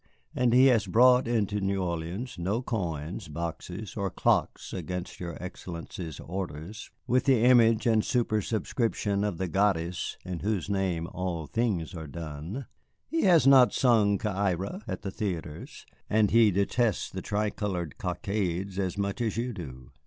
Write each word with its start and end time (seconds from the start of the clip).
"And 0.35 0.51
he 0.51 0.65
has 0.65 0.87
brought 0.87 1.27
into 1.27 1.61
New 1.61 1.79
Orleans 1.83 2.39
no 2.39 2.63
coins, 2.63 3.27
boxes, 3.27 3.95
or 3.95 4.09
clocks 4.09 4.73
against 4.73 5.19
your 5.19 5.37
Excellency's 5.39 6.19
orders 6.19 6.89
with 7.05 7.25
the 7.25 7.43
image 7.43 7.85
and 7.85 8.03
superscription 8.03 9.23
of 9.23 9.37
the 9.37 9.47
Goddess 9.47 10.17
in 10.25 10.39
whose 10.39 10.71
name 10.71 11.05
all 11.13 11.45
things 11.45 11.93
are 11.93 12.07
done. 12.07 12.65
He 13.09 13.25
has 13.25 13.45
not 13.45 13.73
sung 13.75 14.17
'Ça 14.17 14.33
Ira' 14.33 14.81
at 14.87 15.03
the 15.03 15.11
theatres, 15.11 15.85
and 16.09 16.31
he 16.31 16.49
detests 16.49 17.11
the 17.11 17.21
tricolored 17.21 17.99
cockades 17.99 18.79
as 18.79 18.97
much 18.97 19.21
as 19.21 19.37
you 19.37 19.53
do." 19.53 19.91